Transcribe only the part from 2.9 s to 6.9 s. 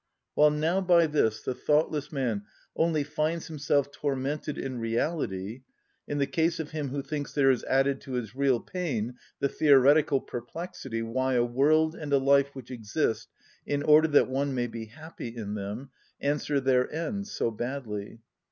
finds himself tormented in reality, in the case of him